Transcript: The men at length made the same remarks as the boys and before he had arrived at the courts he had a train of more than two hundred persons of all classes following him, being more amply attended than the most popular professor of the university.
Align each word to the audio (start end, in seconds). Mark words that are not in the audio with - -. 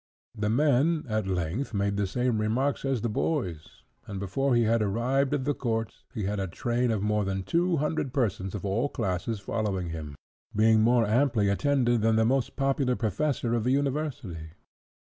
The 0.35 0.49
men 0.49 1.05
at 1.07 1.27
length 1.27 1.75
made 1.75 1.95
the 1.95 2.07
same 2.07 2.39
remarks 2.41 2.85
as 2.85 3.01
the 3.01 3.07
boys 3.07 3.83
and 4.07 4.19
before 4.19 4.55
he 4.55 4.63
had 4.63 4.81
arrived 4.81 5.31
at 5.31 5.43
the 5.45 5.53
courts 5.53 6.05
he 6.11 6.23
had 6.23 6.39
a 6.39 6.47
train 6.47 6.89
of 6.89 7.03
more 7.03 7.23
than 7.23 7.43
two 7.43 7.77
hundred 7.77 8.11
persons 8.11 8.55
of 8.55 8.65
all 8.65 8.89
classes 8.89 9.39
following 9.39 9.89
him, 9.91 10.15
being 10.55 10.81
more 10.81 11.05
amply 11.05 11.49
attended 11.49 12.01
than 12.01 12.15
the 12.15 12.25
most 12.25 12.55
popular 12.55 12.95
professor 12.95 13.53
of 13.53 13.63
the 13.63 13.73
university. 13.73 14.53